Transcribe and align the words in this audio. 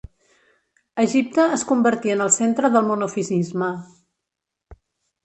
Egipte 1.01 1.43
es 1.57 1.65
convertí 1.71 2.13
en 2.13 2.23
el 2.25 2.31
centre 2.37 2.71
del 2.77 2.87
monofisisme. 2.87 3.69